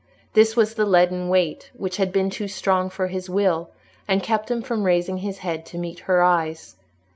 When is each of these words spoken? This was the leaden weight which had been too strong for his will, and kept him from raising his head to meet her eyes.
This 0.33 0.55
was 0.55 0.73
the 0.73 0.85
leaden 0.87 1.29
weight 1.29 1.69
which 1.77 1.97
had 1.97 2.11
been 2.11 2.31
too 2.31 2.47
strong 2.47 2.89
for 2.89 3.05
his 3.05 3.29
will, 3.29 3.69
and 4.07 4.23
kept 4.23 4.49
him 4.49 4.63
from 4.63 4.81
raising 4.83 5.17
his 5.17 5.37
head 5.45 5.63
to 5.67 5.77
meet 5.77 5.99
her 6.09 6.23
eyes. 6.23 6.75